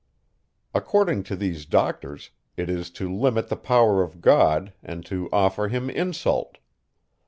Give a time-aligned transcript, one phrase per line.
[0.73, 5.67] According to these doctors, it is to limit the power of God, and to offer
[5.67, 6.57] him insult.